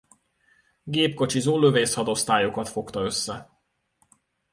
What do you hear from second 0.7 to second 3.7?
Gépkocsizó Lövészhadosztályokat fogta össze.